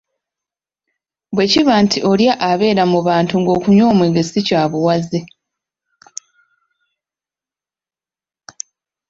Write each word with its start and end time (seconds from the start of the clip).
Bwekiba 1.35 1.73
nti 1.83 1.97
oli 2.11 2.25
abeera 2.49 2.83
mu 2.91 2.99
bantu 3.07 3.33
ng'okunywa 3.41 3.85
omwenge 3.91 4.21
si 4.29 4.39
kya 4.47 4.61
buwaze. 4.71 5.19